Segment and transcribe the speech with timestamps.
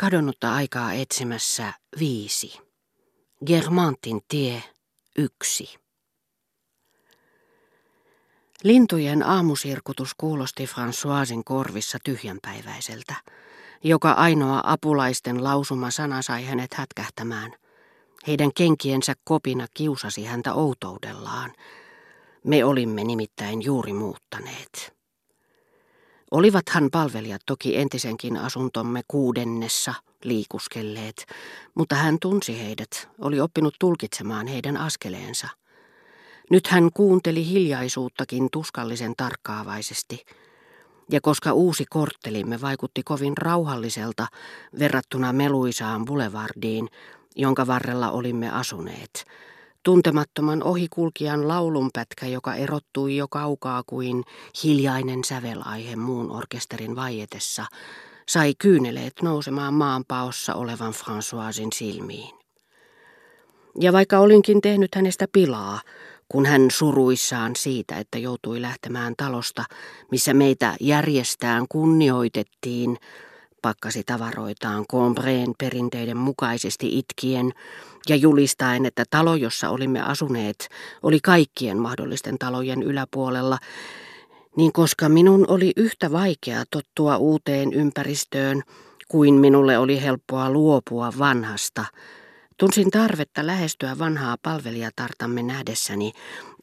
[0.00, 2.58] Kadonnutta aikaa etsimässä viisi.
[3.46, 4.62] Germantin tie
[5.18, 5.78] yksi.
[8.62, 13.14] Lintujen aamusirkutus kuulosti Françoisin korvissa tyhjänpäiväiseltä.
[13.84, 17.52] Joka ainoa apulaisten lausuma sana sai hänet hätkähtämään.
[18.26, 21.52] Heidän kenkiensä kopina kiusasi häntä outoudellaan.
[22.44, 24.99] Me olimme nimittäin juuri muuttaneet.
[26.30, 29.94] Olivathan palvelijat toki entisenkin asuntomme kuudennessa
[30.24, 31.26] liikuskelleet,
[31.74, 35.48] mutta hän tunsi heidät, oli oppinut tulkitsemaan heidän askeleensa.
[36.50, 40.24] Nyt hän kuunteli hiljaisuuttakin tuskallisen tarkkaavaisesti,
[41.10, 44.26] ja koska uusi korttelimme vaikutti kovin rauhalliselta
[44.78, 46.88] verrattuna meluisaan boulevardiin,
[47.36, 49.24] jonka varrella olimme asuneet,
[49.82, 54.24] Tuntemattoman ohikulkijan laulunpätkä, joka erottui jo kaukaa kuin
[54.64, 57.66] hiljainen sävelaihe muun orkesterin vaietessa,
[58.28, 62.34] sai kyyneleet nousemaan maanpaossa olevan Françoisin silmiin.
[63.80, 65.80] Ja vaikka olinkin tehnyt hänestä pilaa,
[66.28, 69.64] kun hän suruissaan siitä, että joutui lähtemään talosta,
[70.10, 72.96] missä meitä järjestään kunnioitettiin,
[73.62, 77.52] pakkasi tavaroitaan Combreen perinteiden mukaisesti itkien
[78.08, 80.68] ja julistaen, että talo, jossa olimme asuneet,
[81.02, 83.58] oli kaikkien mahdollisten talojen yläpuolella,
[84.56, 88.62] niin koska minun oli yhtä vaikea tottua uuteen ympäristöön
[89.08, 91.84] kuin minulle oli helppoa luopua vanhasta,
[92.56, 96.12] tunsin tarvetta lähestyä vanhaa palvelijatartamme nähdessäni,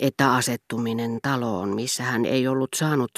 [0.00, 3.10] että asettuminen taloon, missä hän ei ollut saanut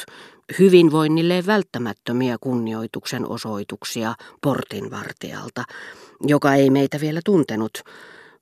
[0.58, 5.64] hyvinvoinnille välttämättömiä kunnioituksen osoituksia portinvartijalta,
[6.20, 7.82] joka ei meitä vielä tuntenut,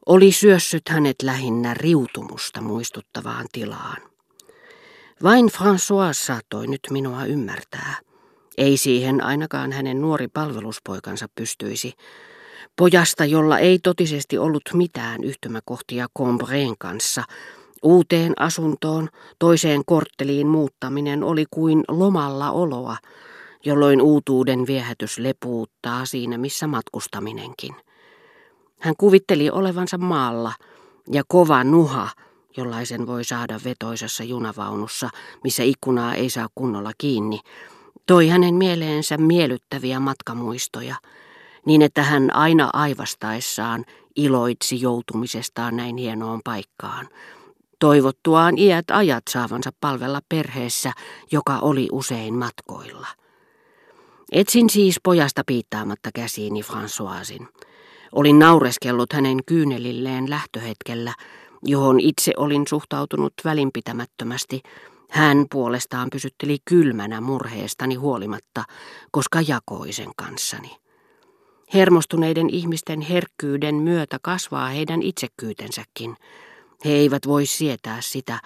[0.07, 4.03] oli syössyt hänet lähinnä riutumusta muistuttavaan tilaan.
[5.23, 7.97] Vain François saattoi nyt minua ymmärtää.
[8.59, 11.93] Ei siihen ainakaan hänen nuori palveluspoikansa pystyisi.
[12.77, 17.25] Pojasta, jolla ei totisesti ollut mitään yhtymäkohtia Combreen kanssa,
[17.87, 22.97] uuteen asuntoon, toiseen kortteliin muuttaminen oli kuin lomalla oloa,
[23.65, 27.75] jolloin uutuuden viehätys lepuuttaa siinä missä matkustaminenkin.
[28.81, 30.53] Hän kuvitteli olevansa maalla
[31.13, 32.09] ja kova nuha,
[32.57, 35.09] jollaisen voi saada vetoisessa junavaunussa,
[35.45, 37.41] missä ikkunaa ei saa kunnolla kiinni,
[38.07, 40.95] toi hänen mieleensä miellyttäviä matkamuistoja,
[41.67, 43.85] niin että hän aina aivastaessaan
[44.17, 47.09] iloitsi joutumisestaan näin hienoon paikkaan,
[47.79, 50.93] toivottuaan iät ajat saavansa palvella perheessä,
[51.33, 53.07] joka oli usein matkoilla.
[54.33, 57.47] Etsin siis pojasta piittaamatta käsiini Françoisin.
[58.13, 61.15] Olin naureskellut hänen kyynelilleen lähtöhetkellä,
[61.63, 64.63] johon itse olin suhtautunut välinpitämättömästi.
[65.11, 68.65] Hän puolestaan pysytteli kylmänä murheestani huolimatta,
[69.11, 70.77] koska jakoi sen kanssani.
[71.75, 76.17] Hermostuneiden ihmisten herkkyyden myötä kasvaa heidän itsekyytensäkin.
[76.85, 78.41] He eivät voi sietää sitä,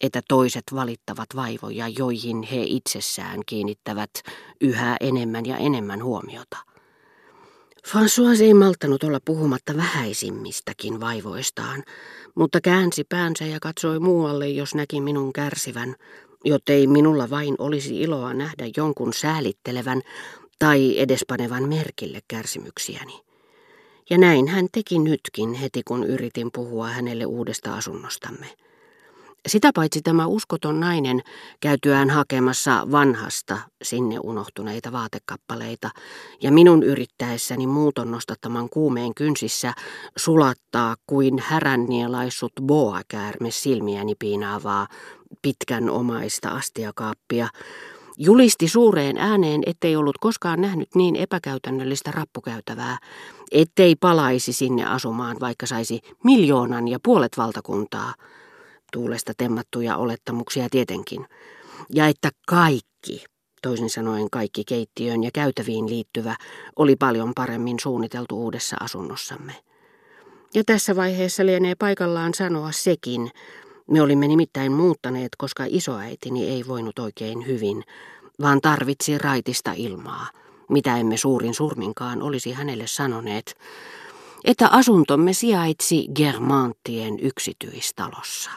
[0.00, 4.10] että toiset valittavat vaivoja, joihin he itsessään kiinnittävät
[4.60, 6.56] yhä enemmän ja enemmän huomiota.
[7.88, 11.82] François ei malttanut olla puhumatta vähäisimmistäkin vaivoistaan,
[12.34, 15.94] mutta käänsi päänsä ja katsoi muualle, jos näki minun kärsivän,
[16.44, 20.02] jottei minulla vain olisi iloa nähdä jonkun säälittelevän
[20.58, 23.31] tai edespanevan merkille kärsimyksiäni.
[24.10, 28.46] Ja näin hän teki nytkin heti, kun yritin puhua hänelle uudesta asunnostamme.
[29.48, 31.22] Sitä paitsi tämä uskoton nainen
[31.60, 35.90] käytyään hakemassa vanhasta sinne unohtuneita vaatekappaleita
[36.42, 39.72] ja minun yrittäessäni muuton nostattaman kuumeen kynsissä
[40.16, 44.86] sulattaa kuin härännielaissut boakäärme silmiäni piinaavaa
[45.42, 47.48] pitkän omaista astiakaappia,
[48.16, 52.98] julisti suureen ääneen, ettei ollut koskaan nähnyt niin epäkäytännöllistä rappukäytävää,
[53.52, 58.14] ettei palaisi sinne asumaan, vaikka saisi miljoonan ja puolet valtakuntaa–
[58.92, 61.26] tuulesta temmattuja olettamuksia tietenkin,
[61.94, 63.24] ja että kaikki,
[63.62, 66.36] toisin sanoen kaikki keittiöön ja käytäviin liittyvä,
[66.76, 69.52] oli paljon paremmin suunniteltu uudessa asunnossamme.
[70.54, 73.30] Ja tässä vaiheessa lienee paikallaan sanoa sekin,
[73.90, 77.84] me olimme nimittäin muuttaneet, koska isoäitini ei voinut oikein hyvin,
[78.40, 80.26] vaan tarvitsi raitista ilmaa,
[80.68, 83.54] mitä emme suurin surminkaan olisi hänelle sanoneet,
[84.44, 88.50] että asuntomme sijaitsi Germanttien yksityistalossa.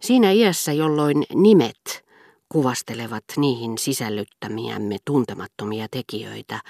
[0.00, 2.04] Siinä iässä, jolloin nimet
[2.48, 6.60] kuvastelevat niihin sisällyttämiämme tuntemattomia tekijöitä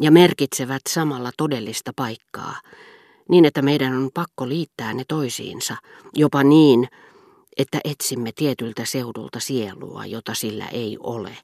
[0.00, 2.56] ja merkitsevät samalla todellista paikkaa,
[3.28, 5.76] niin että meidän on pakko liittää ne toisiinsa,
[6.14, 6.88] jopa niin,
[7.56, 11.38] että etsimme tietyltä seudulta sielua, jota sillä ei ole,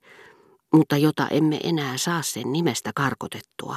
[0.73, 3.77] mutta jota emme enää saa sen nimestä karkotettua.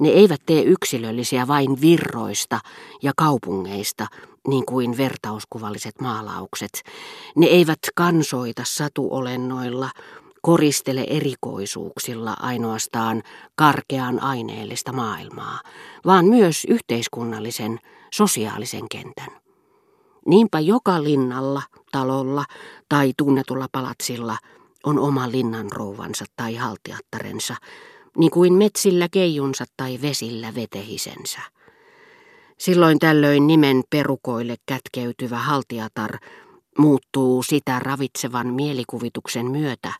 [0.00, 2.60] Ne eivät tee yksilöllisiä vain virroista
[3.02, 4.06] ja kaupungeista,
[4.48, 6.82] niin kuin vertauskuvalliset maalaukset.
[7.36, 9.90] Ne eivät kansoita satuolennoilla,
[10.42, 13.22] koristele erikoisuuksilla ainoastaan
[13.54, 15.60] karkean aineellista maailmaa,
[16.06, 17.78] vaan myös yhteiskunnallisen,
[18.14, 19.42] sosiaalisen kentän.
[20.26, 21.62] Niinpä joka linnalla,
[21.92, 22.44] talolla
[22.88, 24.36] tai tunnetulla palatsilla
[24.84, 27.56] on oma linnanrouvansa tai haltiattarensa,
[28.16, 31.40] niin kuin metsillä keijunsa tai vesillä vetehisensä.
[32.58, 36.18] Silloin tällöin nimen perukoille kätkeytyvä haltiatar
[36.78, 39.92] muuttuu sitä ravitsevan mielikuvituksen myötä,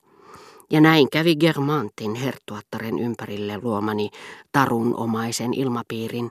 [0.72, 4.10] ja näin kävi Germantin herttuattaren ympärille luomani
[4.52, 6.30] tarunomaisen ilmapiirin,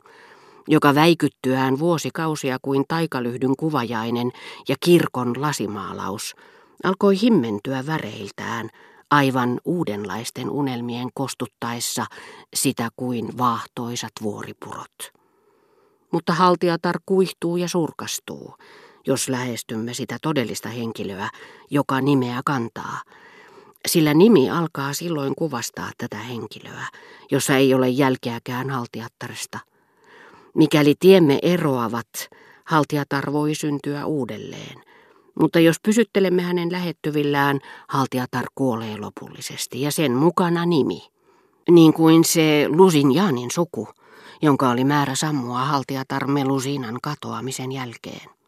[0.67, 4.31] joka väikyttyään vuosikausia kuin taikalyhdyn kuvajainen
[4.69, 6.35] ja kirkon lasimaalaus,
[6.83, 8.69] alkoi himmentyä väreiltään
[9.11, 12.05] aivan uudenlaisten unelmien kostuttaessa
[12.53, 15.11] sitä kuin vaahtoisat vuoripurot.
[16.11, 18.55] Mutta haltiatar kuihtuu ja surkastuu,
[19.07, 21.29] jos lähestymme sitä todellista henkilöä,
[21.69, 23.01] joka nimeä kantaa,
[23.87, 26.87] sillä nimi alkaa silloin kuvastaa tätä henkilöä,
[27.31, 29.59] jossa ei ole jälkeäkään haltiattaresta–
[30.53, 32.07] Mikäli tiemme eroavat,
[32.65, 34.81] haltiatar voi syntyä uudelleen.
[35.39, 41.01] Mutta jos pysyttelemme hänen lähettyvillään, haltiatar kuolee lopullisesti ja sen mukana nimi.
[41.69, 43.87] Niin kuin se Lusinjaanin suku,
[44.41, 48.40] jonka oli määrä sammua haltiatar Melusinan katoamisen jälkeen.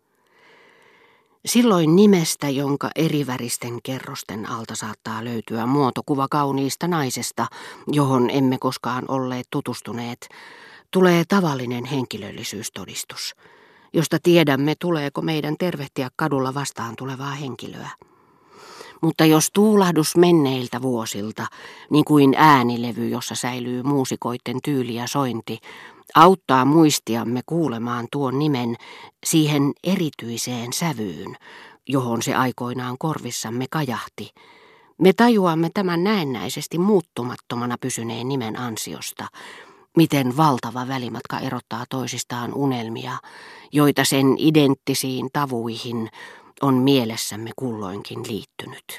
[1.46, 7.48] Silloin nimestä, jonka eriväristen kerrosten alta saattaa löytyä muotokuva kauniista naisesta,
[7.88, 10.30] johon emme koskaan olleet tutustuneet,
[10.92, 13.36] tulee tavallinen henkilöllisyystodistus,
[13.94, 17.90] josta tiedämme, tuleeko meidän tervehtiä kadulla vastaan tulevaa henkilöä.
[19.02, 21.48] Mutta jos tuulahdus menneiltä vuosilta,
[21.90, 25.60] niin kuin äänilevy, jossa säilyy muusikoiden tyyli ja sointi,
[26.16, 28.76] auttaa muistiamme kuulemaan tuon nimen
[29.26, 31.36] siihen erityiseen sävyyn,
[31.88, 34.30] johon se aikoinaan korvissamme kajahti,
[34.98, 39.28] me tajuamme tämän näennäisesti muuttumattomana pysyneen nimen ansiosta,
[39.98, 43.18] Miten valtava välimatka erottaa toisistaan unelmia,
[43.72, 46.10] joita sen identtisiin tavuihin
[46.62, 48.84] on mielessämme kulloinkin liittynyt.